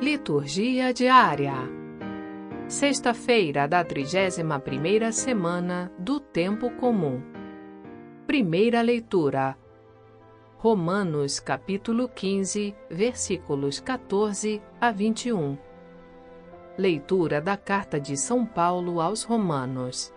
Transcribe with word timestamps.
Liturgia 0.00 0.94
diária. 0.94 1.54
Sexta-feira 2.68 3.66
da 3.66 3.84
31ª 3.84 5.10
semana 5.10 5.90
do 5.98 6.20
tempo 6.20 6.70
comum. 6.70 7.20
Primeira 8.24 8.80
leitura. 8.80 9.58
Romanos 10.56 11.40
capítulo 11.40 12.08
15, 12.08 12.76
versículos 12.88 13.80
14 13.80 14.62
a 14.80 14.92
21. 14.92 15.58
Leitura 16.78 17.40
da 17.40 17.56
carta 17.56 17.98
de 17.98 18.16
São 18.16 18.46
Paulo 18.46 19.00
aos 19.00 19.24
Romanos. 19.24 20.14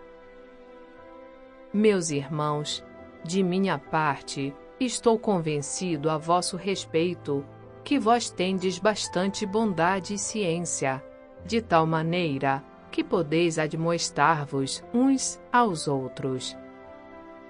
Meus 1.72 2.10
irmãos, 2.10 2.84
de 3.24 3.42
minha 3.42 3.78
parte, 3.78 4.54
estou 4.78 5.18
convencido 5.18 6.08
a 6.08 6.16
vosso 6.16 6.56
respeito 6.56 7.44
que 7.84 7.98
vós 7.98 8.30
tendes 8.30 8.78
bastante 8.78 9.44
bondade 9.44 10.14
e 10.14 10.18
ciência, 10.18 11.02
de 11.44 11.60
tal 11.60 11.86
maneira 11.86 12.62
que 12.90 13.02
podeis 13.02 13.58
admoestar-vos 13.58 14.84
uns 14.92 15.40
aos 15.52 15.88
outros. 15.88 16.56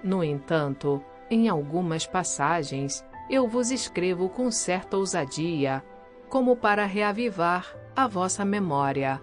No 0.03 0.23
entanto, 0.23 1.03
em 1.29 1.49
algumas 1.49 2.07
passagens, 2.07 3.05
eu 3.29 3.47
vos 3.47 3.71
escrevo 3.71 4.29
com 4.29 4.49
certa 4.49 4.97
ousadia, 4.97 5.83
como 6.29 6.55
para 6.55 6.85
reavivar 6.85 7.75
a 7.95 8.07
vossa 8.07 8.43
memória, 8.43 9.21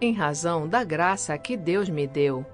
em 0.00 0.12
razão 0.12 0.68
da 0.68 0.84
graça 0.84 1.36
que 1.38 1.56
Deus 1.56 1.88
me 1.88 2.06
deu. 2.06 2.44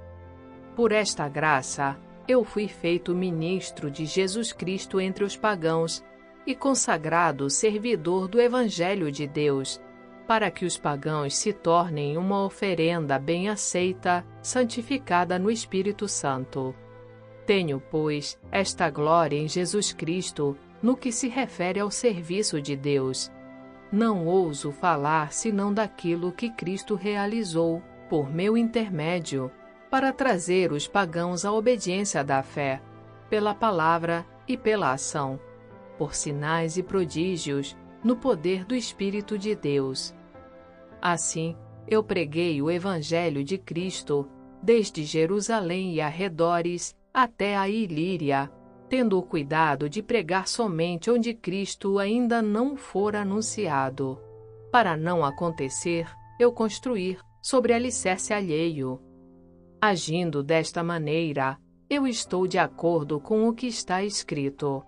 Por 0.74 0.93
esta 0.93 1.29
graça, 1.29 1.99
eu 2.27 2.45
fui 2.45 2.69
feito 2.69 3.15
ministro 3.15 3.91
de 3.91 4.07
Jesus 4.07 4.52
Cristo 4.52 5.01
entre 5.01 5.24
os 5.24 5.37
pagãos 5.37 6.02
e 6.46 6.55
consagrado 6.55 7.48
servidor 7.48 8.28
do 8.28 8.41
Evangelho 8.41 9.10
de 9.10 9.27
Deus, 9.27 9.80
para 10.27 10.51
que 10.51 10.65
os 10.65 10.77
pagãos 10.77 11.37
se 11.37 11.52
tornem 11.52 12.16
uma 12.16 12.45
oferenda 12.45 13.18
bem 13.18 13.49
aceita, 13.49 14.24
santificada 14.40 15.38
no 15.38 15.51
Espírito 15.51 16.09
Santo. 16.09 16.74
Tenho, 17.46 17.80
pois, 17.90 18.38
esta 18.51 18.88
glória 18.90 19.37
em 19.37 19.49
Jesus 19.49 19.93
Cristo 19.93 20.57
no 20.82 20.96
que 20.96 21.12
se 21.12 21.29
refere 21.29 21.79
ao 21.79 21.90
serviço 21.90 22.60
de 22.60 22.74
Deus. 22.77 23.30
Não 23.90 24.27
ouso 24.27 24.73
falar 24.73 25.32
senão 25.32 25.73
daquilo 25.73 26.32
que 26.32 26.51
Cristo 26.51 26.95
realizou, 26.95 27.82
por 28.09 28.32
meu 28.32 28.56
intermédio, 28.56 29.51
para 29.90 30.12
trazer 30.12 30.73
os 30.73 30.88
pagãos 30.88 31.45
à 31.45 31.52
obediência 31.52 32.24
da 32.24 32.43
fé, 32.43 32.80
pela 33.29 33.54
palavra 33.54 34.27
e 34.49 34.56
pela 34.56 34.93
ação 34.93 35.38
por 36.03 36.17
sinais 36.17 36.77
e 36.77 36.83
prodígios 36.83 37.77
no 38.03 38.17
poder 38.17 38.65
do 38.65 38.75
Espírito 38.75 39.39
de 39.39 39.55
Deus. 39.55 40.13
Assim, 41.01 41.57
eu 41.87 42.03
preguei 42.03 42.61
o 42.61 42.69
Evangelho 42.69 43.45
de 43.45 43.57
Cristo 43.57 44.29
desde 44.61 45.05
Jerusalém 45.05 45.95
e 45.95 46.01
arredores 46.01 46.93
até 47.15 47.57
a 47.57 47.69
Ilíria, 47.69 48.51
tendo 48.89 49.17
o 49.17 49.23
cuidado 49.23 49.89
de 49.89 50.03
pregar 50.03 50.49
somente 50.49 51.09
onde 51.09 51.33
Cristo 51.35 52.01
ainda 52.01 52.43
não 52.43 52.77
for 52.77 53.15
anunciado, 53.15 54.21
para 54.73 54.97
não 54.97 55.25
acontecer 55.25 56.11
eu 56.37 56.51
construir 56.51 57.21
sobre 57.41 57.75
alicerce 57.75 58.35
alheio. 58.35 59.01
Agindo 59.80 60.43
desta 60.43 60.83
maneira, 60.83 61.57
eu 61.89 62.09
estou 62.09 62.49
de 62.49 62.59
acordo 62.59 63.21
com 63.21 63.47
o 63.47 63.55
que 63.55 63.69
está 63.69 64.03
escrito. 64.03 64.84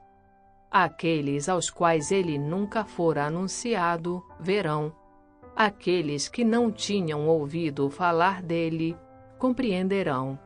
Aqueles 0.76 1.48
aos 1.48 1.70
quais 1.70 2.10
ele 2.10 2.36
nunca 2.36 2.84
fora 2.84 3.26
anunciado 3.26 4.26
verão. 4.40 4.92
Aqueles 5.54 6.28
que 6.28 6.42
não 6.42 6.68
tinham 6.72 7.28
ouvido 7.28 7.88
falar 7.88 8.42
dele 8.42 8.98
compreenderão. 9.38 10.36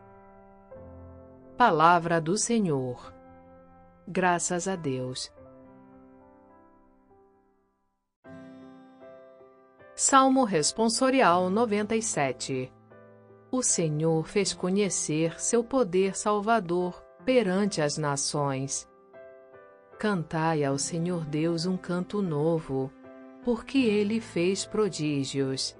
Palavra 1.56 2.21
do 2.21 2.37
Senhor. 2.37 3.11
Graças 4.06 4.69
a 4.69 4.77
Deus. 4.77 5.33
Salmo 9.95 10.45
Responsorial 10.45 11.49
97 11.49 12.71
O 13.50 13.62
Senhor 13.62 14.28
fez 14.28 14.53
conhecer 14.53 15.41
seu 15.41 15.65
poder 15.65 16.15
salvador 16.15 17.03
perante 17.25 17.81
as 17.81 17.97
nações. 17.97 18.87
Cantai 19.98 20.62
ao 20.62 20.78
Senhor 20.78 21.25
Deus 21.25 21.66
um 21.66 21.76
canto 21.76 22.22
novo, 22.22 22.88
porque 23.44 23.78
ele 23.78 24.20
fez 24.20 24.64
prodígios. 24.64 25.76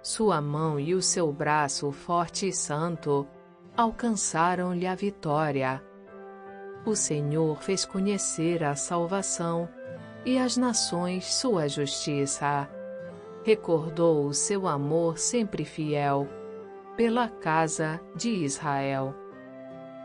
Sua 0.00 0.40
mão 0.40 0.78
e 0.78 0.94
o 0.94 1.02
seu 1.02 1.32
braço 1.32 1.90
forte 1.90 2.46
e 2.46 2.52
santo 2.52 3.26
alcançaram-lhe 3.76 4.86
a 4.86 4.94
vitória. 4.94 5.82
O 6.84 6.94
Senhor 6.94 7.60
fez 7.60 7.84
conhecer 7.84 8.62
a 8.62 8.76
salvação 8.76 9.68
e 10.24 10.38
as 10.38 10.56
nações 10.56 11.24
sua 11.24 11.68
justiça. 11.68 12.70
Recordou 13.42 14.26
o 14.26 14.32
seu 14.32 14.68
amor 14.68 15.18
sempre 15.18 15.64
fiel 15.64 16.28
pela 16.96 17.28
casa 17.28 18.00
de 18.14 18.30
Israel. 18.30 19.12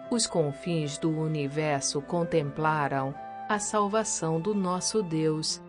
Os 0.09 0.25
confins 0.25 0.97
do 0.97 1.11
universo 1.15 2.01
contemplaram 2.01 3.13
a 3.51 3.59
salvação 3.59 4.39
do 4.39 4.55
nosso 4.55 5.03
Deus. 5.03 5.61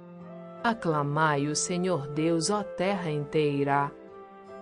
Aclamai 0.62 1.48
o 1.48 1.56
Senhor 1.56 2.06
Deus, 2.06 2.48
ó 2.48 2.62
terra 2.62 3.10
inteira. 3.10 3.90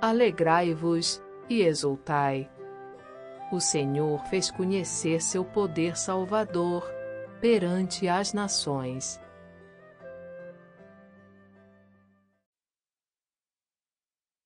Alegrai-vos 0.00 1.22
e 1.46 1.60
exultai. 1.60 2.50
O 3.52 3.60
Senhor 3.60 4.24
fez 4.28 4.50
conhecer 4.50 5.20
seu 5.20 5.44
poder 5.44 5.98
salvador 5.98 6.90
perante 7.42 8.08
as 8.08 8.32
nações. 8.32 9.20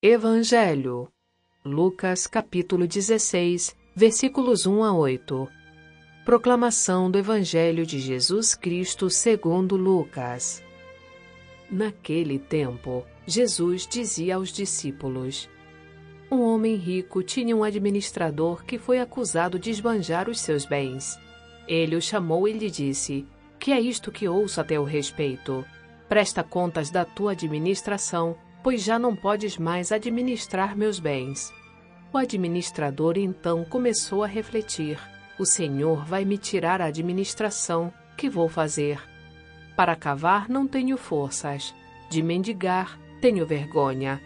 Evangelho 0.01 1.09
Lucas 1.63 2.27
capítulo 2.27 2.85
16, 2.85 3.73
versículos 3.95 4.65
1 4.65 4.83
a 4.83 4.93
8 4.93 5.64
Proclamação 6.25 7.11
do 7.11 7.19
Evangelho 7.19 7.85
de 7.85 7.99
Jesus 7.99 8.55
Cristo 8.55 9.11
segundo 9.11 9.75
Lucas. 9.75 10.63
Naquele 11.69 12.39
tempo, 12.39 13.05
Jesus 13.27 13.85
dizia 13.85 14.33
aos 14.33 14.51
discípulos: 14.51 15.47
Um 16.31 16.41
homem 16.41 16.73
rico 16.77 17.21
tinha 17.21 17.55
um 17.55 17.63
administrador 17.63 18.65
que 18.65 18.79
foi 18.79 18.99
acusado 18.99 19.59
de 19.59 19.69
esbanjar 19.69 20.27
os 20.27 20.39
seus 20.39 20.65
bens. 20.65 21.15
Ele 21.67 21.95
o 21.95 22.01
chamou 22.01 22.47
e 22.47 22.53
lhe 22.53 22.71
disse: 22.71 23.23
Que 23.59 23.71
é 23.71 23.79
isto 23.79 24.11
que 24.11 24.27
ouço 24.27 24.59
a 24.59 24.63
teu 24.63 24.83
respeito? 24.83 25.63
Presta 26.09 26.41
contas 26.41 26.89
da 26.89 27.05
tua 27.05 27.33
administração, 27.33 28.35
pois 28.63 28.81
já 28.81 28.97
não 28.97 29.15
podes 29.15 29.59
mais 29.59 29.91
administrar 29.91 30.75
meus 30.75 30.99
bens. 30.99 31.53
O 32.11 32.17
administrador 32.17 33.15
então 33.15 33.63
começou 33.63 34.23
a 34.23 34.27
refletir 34.27 34.97
o 35.37 35.45
Senhor 35.45 36.05
vai 36.05 36.23
me 36.25 36.37
tirar 36.37 36.81
a 36.81 36.85
administração, 36.85 37.93
que 38.17 38.29
vou 38.29 38.47
fazer? 38.47 39.01
Para 39.75 39.95
cavar 39.95 40.47
não 40.47 40.67
tenho 40.67 40.97
forças, 40.97 41.75
de 42.09 42.23
mendigar 42.23 42.99
tenho 43.19 43.45
vergonha. 43.45 44.21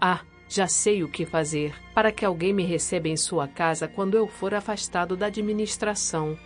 Ah, 0.00 0.20
já 0.48 0.66
sei 0.66 1.02
o 1.02 1.08
que 1.08 1.26
fazer 1.26 1.74
para 1.94 2.10
que 2.10 2.24
alguém 2.24 2.52
me 2.52 2.64
receba 2.64 3.08
em 3.08 3.16
sua 3.16 3.46
casa 3.46 3.86
quando 3.86 4.16
eu 4.16 4.26
for 4.26 4.54
afastado 4.54 5.16
da 5.16 5.26
administração. 5.26 6.38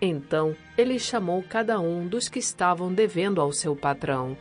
Então 0.00 0.54
ele 0.76 0.98
chamou 0.98 1.42
cada 1.42 1.80
um 1.80 2.06
dos 2.06 2.28
que 2.28 2.38
estavam 2.38 2.92
devendo 2.92 3.40
ao 3.40 3.52
seu 3.52 3.74
patrão 3.74 4.36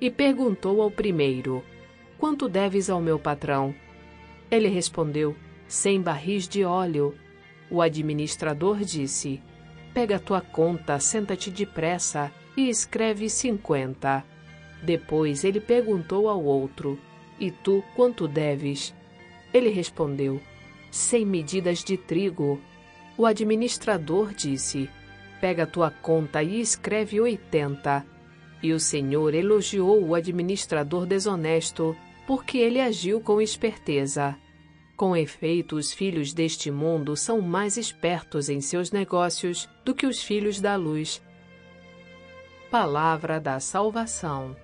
e 0.00 0.10
perguntou 0.10 0.82
ao 0.82 0.90
primeiro: 0.90 1.64
Quanto 2.18 2.48
deves 2.48 2.90
ao 2.90 3.00
meu 3.00 3.18
patrão? 3.18 3.74
Ele 4.50 4.68
respondeu: 4.68 5.34
Cem 5.66 6.00
barris 6.00 6.46
de 6.46 6.64
óleo. 6.64 7.14
O 7.70 7.80
administrador 7.80 8.78
disse: 8.80 9.40
Pega 9.94 10.18
tua 10.18 10.40
conta, 10.40 10.98
senta-te 10.98 11.50
depressa 11.50 12.32
e 12.56 12.68
escreve 12.68 13.30
cinquenta. 13.30 14.24
Depois 14.82 15.44
ele 15.44 15.60
perguntou 15.60 16.28
ao 16.28 16.42
outro: 16.42 16.98
E 17.38 17.50
tu 17.50 17.82
quanto 17.94 18.26
deves? 18.26 18.94
Ele 19.54 19.68
respondeu: 19.68 20.40
Cem 20.90 21.24
medidas 21.24 21.84
de 21.84 21.96
trigo. 21.96 22.60
O 23.16 23.26
administrador 23.26 24.32
disse: 24.34 24.88
Pega 25.40 25.66
tua 25.66 25.90
conta 25.90 26.42
e 26.42 26.60
escreve 26.60 27.20
oitenta. 27.20 28.04
E 28.62 28.72
o 28.72 28.80
Senhor 28.80 29.32
elogiou 29.32 30.04
o 30.04 30.14
administrador 30.14 31.06
desonesto, 31.06 31.96
porque 32.26 32.58
ele 32.58 32.80
agiu 32.80 33.20
com 33.20 33.40
esperteza. 33.40 34.36
Com 35.00 35.16
efeito, 35.16 35.76
os 35.76 35.94
filhos 35.94 36.34
deste 36.34 36.70
mundo 36.70 37.16
são 37.16 37.40
mais 37.40 37.78
espertos 37.78 38.50
em 38.50 38.60
seus 38.60 38.92
negócios 38.92 39.66
do 39.82 39.94
que 39.94 40.06
os 40.06 40.22
filhos 40.22 40.60
da 40.60 40.76
luz. 40.76 41.24
Palavra 42.70 43.40
da 43.40 43.58
Salvação. 43.60 44.54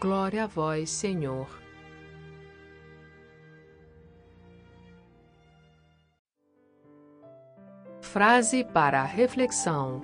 Glória 0.00 0.44
a 0.44 0.46
vós, 0.46 0.88
Senhor. 0.88 1.46
Frase 8.00 8.64
para 8.64 9.02
a 9.02 9.04
reflexão: 9.04 10.00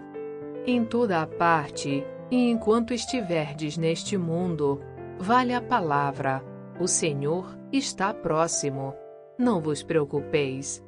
Em 0.66 0.84
toda 0.84 1.22
a 1.22 1.26
parte, 1.26 2.04
e 2.30 2.50
enquanto 2.50 2.92
estiverdes 2.92 3.78
neste 3.78 4.18
mundo, 4.18 4.78
vale 5.18 5.54
a 5.54 5.62
palavra: 5.62 6.44
o 6.78 6.86
Senhor 6.86 7.58
está 7.72 8.12
próximo. 8.12 9.03
Não 9.38 9.60
vos 9.60 9.82
preocupeis. 9.82 10.84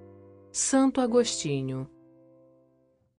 Santo 0.52 1.00
Agostinho 1.00 1.90